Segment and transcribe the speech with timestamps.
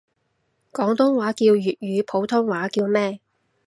[0.73, 3.19] 廣東話叫粵語，普通話叫咩？